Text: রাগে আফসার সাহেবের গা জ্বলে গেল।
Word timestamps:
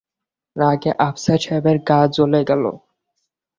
রাগে 0.55 0.91
আফসার 1.07 1.39
সাহেবের 1.39 1.77
গা 1.87 1.99
জ্বলে 2.15 2.41
গেল। 2.49 2.63